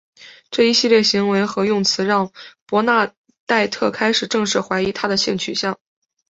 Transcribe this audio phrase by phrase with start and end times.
[0.49, 2.31] 这一系列行为和用词让
[2.65, 3.13] 伯纳
[3.45, 5.77] 黛特开始正式怀疑他的性取向。